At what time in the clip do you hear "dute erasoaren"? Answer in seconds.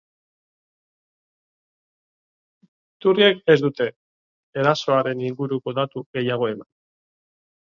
3.67-5.23